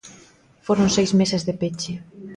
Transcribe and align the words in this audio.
Foron 0.65 0.87
seis 0.97 1.11
meses 1.19 1.41
de 1.47 1.53
peche. 1.61 1.93